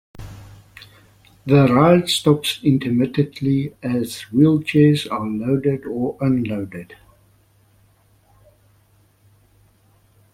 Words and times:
The 1.45 1.71
ride 1.71 2.09
stops 2.09 2.59
intermittently 2.63 3.75
as 3.83 4.21
wheelchairs 4.33 5.05
are 5.11 5.27
loaded 5.27 5.85
or 5.85 6.17
unloaded. 6.19 6.95